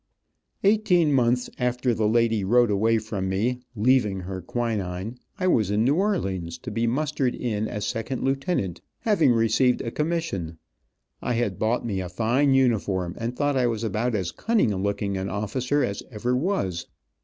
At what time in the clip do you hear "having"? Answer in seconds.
9.01-9.31